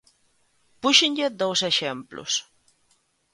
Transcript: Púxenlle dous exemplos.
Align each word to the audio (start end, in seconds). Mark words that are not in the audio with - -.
Púxenlle 0.81 1.27
dous 1.41 1.59
exemplos. 1.71 2.31